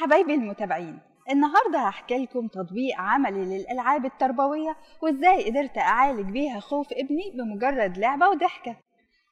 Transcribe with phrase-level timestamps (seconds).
[0.00, 0.98] حبايبي المتابعين
[1.30, 8.28] النهاردة هحكي لكم تطبيق عملي للألعاب التربوية وإزاي قدرت أعالج بيها خوف ابني بمجرد لعبة
[8.28, 8.76] وضحكة.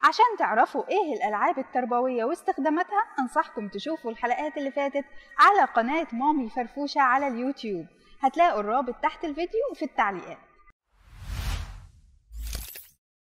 [0.03, 5.05] عشان تعرفوا إيه الألعاب التربوية واستخداماتها أنصحكم تشوفوا الحلقات اللي فاتت
[5.39, 7.87] على قناة مامي فرفوشة على اليوتيوب.
[8.21, 10.39] هتلاقوا الرابط تحت الفيديو وفي التعليقات.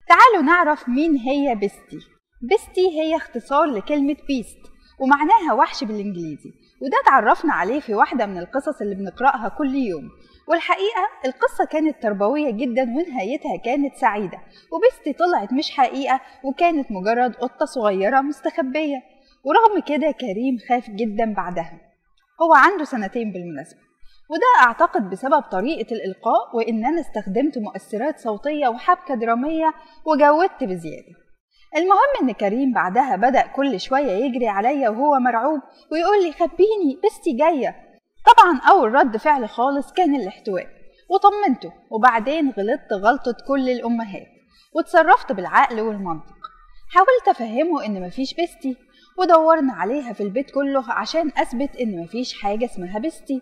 [0.07, 1.99] تعالوا نعرف مين هي بيستي.
[2.41, 4.74] بيستي هي اختصار لكلمة beast.
[4.99, 10.09] ومعناها وحش بالإنجليزي وده اتعرفنا عليه في واحدة من القصص اللي بنقرأها كل يوم.
[10.47, 14.39] والحقيقة القصة كانت تربوية جدا ونهايتها كانت سعيدة
[14.71, 19.03] وبيستي طلعت مش حقيقة وكانت مجرد قطة صغيرة مستخبية.
[19.43, 21.79] ورغم كده كريم خاف جدا بعدها.
[22.41, 23.79] هو عنده سنتين بالمناسبة
[24.29, 29.73] وده أعتقد بسبب طريقة الإلقاء وإن أنا استخدمت مؤثرات صوتية وحبكة درامية
[30.05, 31.24] وجودت بزيادة.
[31.77, 35.59] المهم إن كريم بعدها بدأ كل شوية يجري عليا وهو مرعوب
[35.91, 37.75] ويقول لي خبيني بستي جاية.
[38.25, 40.67] طبعا أول رد فعل خالص كان الاحتواء
[41.09, 44.27] وطمنته وبعدين غلطت غلطة كل الأمهات
[44.75, 46.35] وتصرفت بالعقل والمنطق.
[46.89, 48.77] حاولت أفهمه إن مفيش بستي
[49.17, 53.41] ودورنا عليها في البيت كله عشان أثبت إن مفيش حاجة اسمها بستي.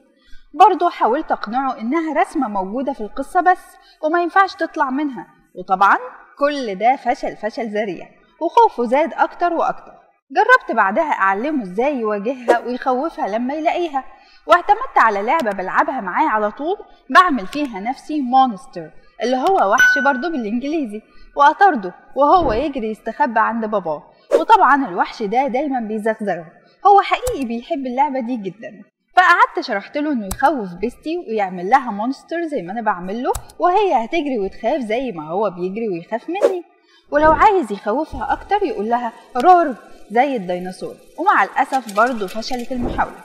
[0.53, 3.63] برضه حاولت أقنعه إنها رسمة موجودة في القصة بس
[4.03, 5.27] وما ينفعش تطلع منها.
[5.55, 5.97] وطبعا
[6.39, 8.22] كل ده فشل فشل ذريع.
[8.45, 9.93] وخوفه زاد أكتر وأكتر.
[10.31, 14.03] جربت بعدها أعلمه إزاي يواجهها ويخوفها لما يلاقيها
[14.47, 16.77] واعتمدت على لعبة بلعبها معاه على طول
[17.09, 18.89] بعمل فيها نفسي مونستر
[19.23, 21.01] اللي هو وحش برضه بالإنجليزي
[21.35, 24.03] وأطرده وهو يجري يستخبى عند باباه.
[24.39, 26.45] وطبعا الوحش ده دايما بيزغزغه.
[26.87, 28.83] هو حقيقي بيحب اللعبة دي جدا.
[29.15, 34.05] فقعدت شرحت له إنه يخوف بيستي ويعمل لها monster زي ما أنا بعمل له وهي
[34.05, 36.63] هتجري وتخاف زي ما هو بيجري ويخاف مني.
[37.11, 39.75] ولو عايز يخوفها أكتر يقول لها roar
[40.11, 40.95] زي الديناصور.
[41.17, 43.23] ومع الأسف برضه فشلت المحاولة.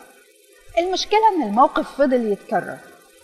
[0.78, 2.78] المشكلة إن الموقف فضل يتكرر.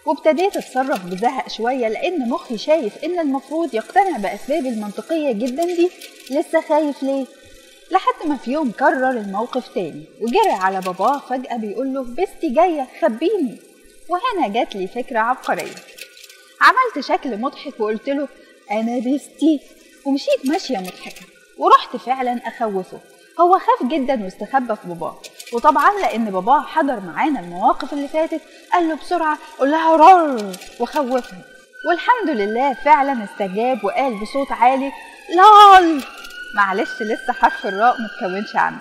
[0.06, 5.90] وابتديت أتصرف بزهق شوية لأن مخي شايف إن المفروض يقتنع باسبابي المنطقية جدا دي.
[6.30, 7.26] لسه خايف ليه؟
[7.90, 10.04] لحد ما في يوم كرر الموقف تاني.
[10.20, 13.56] وجري على باباه فجأة بيقول له بستي جاية خبيني.
[14.08, 15.74] وهنا جات لي فكرة عبقرية.
[16.60, 18.28] عملت شكل مضحك وقلت له
[18.70, 19.60] أنا بستي؟
[20.06, 21.22] ومشيت ماشية مضحكة
[21.58, 22.98] ورحت فعلا أخوفه.
[23.40, 25.18] هو خاف جدا واستخبى في باباه.
[25.52, 28.40] وطبعا لأن باباه حضر معانا المواقف اللي فاتت
[28.72, 31.38] قال له بسرعة قول لها رر وخوفها
[31.88, 34.92] والحمد لله فعلا استجاب وقال بصوت عالي
[35.34, 36.04] لال!
[36.56, 38.78] معلش لسه حرف الراء متكونش عندي.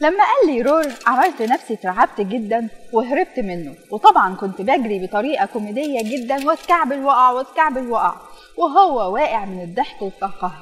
[0.00, 3.74] لما قال لي رور عملت نفسي اترعبت جدا وهربت منه.
[3.90, 8.14] وطبعا كنت بجري بطريقة كوميدية جدا واتكعبل وقع واتكعبل وقع
[8.58, 10.52] وهو واقع من الضحك والقهقه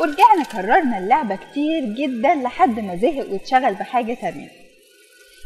[0.00, 4.48] ورجعنا كررنا اللعبة كتير جدا لحد ما زهق واتشغل بحاجة تانية.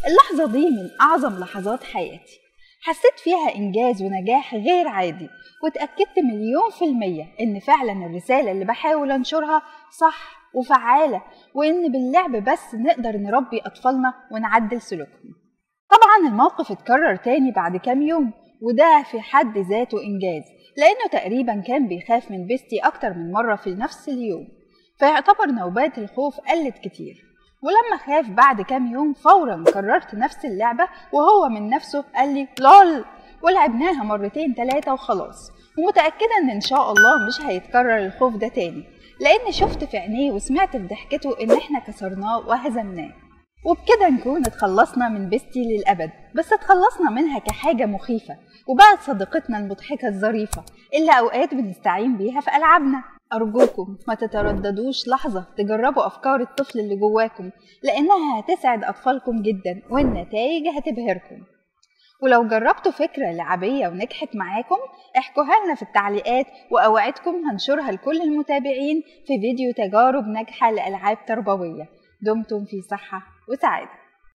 [0.06, 2.41] اللحظة دي من أعظم لحظات حياتي.
[2.82, 5.28] حسيت فيها إنجاز ونجاح غير عادي
[5.64, 9.62] واتأكدت مليون في المية إن فعلا الرسالة اللي بحاول أنشرها
[10.00, 11.22] صح وفعالة
[11.54, 15.34] وإن باللعب بس نقدر نربي أطفالنا ونعدل سلوكهم.
[15.91, 18.32] طبعا الموقف اتكرر تاني بعد كام يوم
[18.62, 20.44] وده في حد ذاته إنجاز.
[20.76, 24.48] لأنه تقريبا كان بيخاف من بيستي أكتر من مرة في نفس اليوم
[24.98, 27.24] فيعتبر نوبات الخوف قلت كتير.
[27.62, 33.04] ولما خاف بعد كام يوم فورا كررت نفس اللعبة وهو من نفسه قال لي لول!
[33.42, 35.50] ولعبناها مرتين تلاتة وخلاص.
[35.78, 38.84] ومتأكدة إن إن شاء الله مش هيتكرر الخوف ده تاني
[39.20, 43.12] لأن شفت في عينيه وسمعت في ضحكته إن إحنا كسرناه وهزمناه.
[43.64, 48.36] وبكده نكون اتخلصنا من بيستي للأبد بس اتخلصنا منها كحاجة مخيفة
[48.69, 50.64] وبقت صديقتنا المضحكة الظريفة
[50.94, 53.04] اللي أوقات بنستعين بيها في ألعابنا.
[53.32, 57.50] أرجوكم ما تترددوش لحظة تجربوا أفكار الطفل اللي جواكم
[57.82, 61.42] لأنها هتسعد أطفالكم جدا والنتائج هتبهركم.
[62.22, 64.76] ولو جربتوا فكرة لعبية ونجحت معاكم
[65.19, 71.88] احكوها لنا في التعليقات وأوعدكم هنشرها لكل المتابعين في فيديو تجارب ناجحة لألعاب تربوية.
[72.22, 73.33] دمتم في صحة.
[73.49, 74.03] وسعادة